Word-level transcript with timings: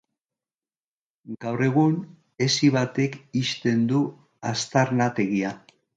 Gaur 1.43 1.61
egun, 1.65 1.99
hesi 2.45 2.69
batek 2.77 3.19
ixten 3.43 3.85
du 3.93 4.01
aztarnategia. 4.53 5.53